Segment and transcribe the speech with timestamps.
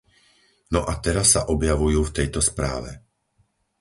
[0.73, 2.91] No a teraz sa objavujú v tejto správe.